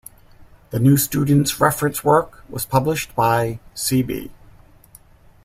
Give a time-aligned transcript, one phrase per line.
[0.71, 4.01] "The New Student's Reference Work" was published by "C.
[4.01, 4.31] B.